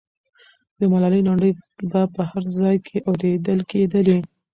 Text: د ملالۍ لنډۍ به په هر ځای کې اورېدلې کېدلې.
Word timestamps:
د 0.79 0.81
ملالۍ 0.91 1.21
لنډۍ 1.27 1.51
به 1.89 2.01
په 2.15 2.21
هر 2.29 2.43
ځای 2.57 2.75
کې 2.85 2.97
اورېدلې 3.09 3.65
کېدلې. 3.71 4.17